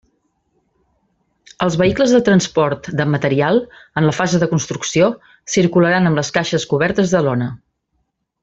[1.65, 3.61] Els vehicles de transport de material,
[4.01, 5.11] en la fase de construcció,
[5.57, 7.55] circularan amb les caixes cobertes de lona.